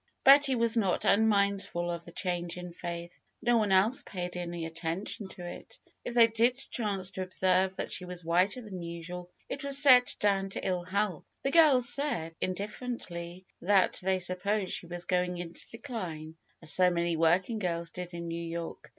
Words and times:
Betty 0.23 0.55
was 0.55 0.75
not 0.75 1.05
unmindful 1.05 1.91
of 1.91 2.05
the 2.05 2.11
change 2.11 2.57
in 2.57 2.73
Faith. 2.73 3.19
Ho 3.45 3.57
one 3.57 3.71
else 3.71 4.01
paid 4.01 4.35
any 4.35 4.65
attention 4.65 5.27
to 5.27 5.45
it. 5.45 5.77
If 6.03 6.15
they 6.15 6.25
did 6.25 6.57
chance 6.71 7.11
to 7.11 7.21
observe 7.21 7.75
that 7.75 7.91
she 7.91 8.05
was 8.05 8.25
whiter 8.25 8.63
than 8.63 8.81
usual, 8.81 9.29
it 9.47 9.63
was 9.63 9.77
set 9.77 10.15
down 10.19 10.49
to 10.49 10.67
ill 10.67 10.81
health. 10.85 11.29
The 11.43 11.51
girls 11.51 11.87
said, 11.87 12.33
indifferently, 12.41 13.45
that 13.61 13.99
they 14.01 14.17
supposed 14.17 14.71
she 14.71 14.87
was 14.87 15.05
going 15.05 15.37
into 15.37 15.61
decline, 15.69 16.33
as 16.63 16.73
so 16.73 16.89
many 16.89 17.15
working 17.15 17.59
girls 17.59 17.91
did 17.91 18.15
in 18.15 18.31
Hew 18.31 18.41
York. 18.41 18.89